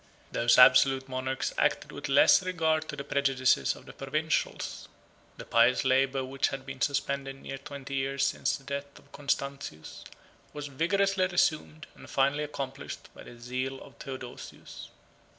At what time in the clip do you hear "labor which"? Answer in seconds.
5.85-6.47